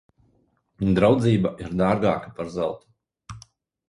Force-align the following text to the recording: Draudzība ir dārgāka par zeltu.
Draudzība 0.99 1.51
ir 1.65 1.75
dārgāka 1.81 2.31
par 2.39 2.49
zeltu. 2.55 3.37